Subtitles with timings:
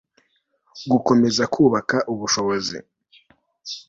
[0.91, 2.77] gukomeza kubaka ubushobozi